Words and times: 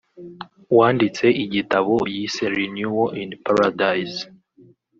wanditse 0.77 1.25
igitabo 1.43 1.93
yise 2.13 2.43
Renewal 2.55 3.09
in 3.23 3.29
Paradise 3.45 4.21